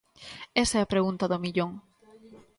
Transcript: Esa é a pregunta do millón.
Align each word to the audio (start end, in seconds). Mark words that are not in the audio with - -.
Esa 0.63 0.77
é 0.79 0.81
a 0.83 0.91
pregunta 0.93 1.29
do 1.31 1.41
millón. 1.43 1.71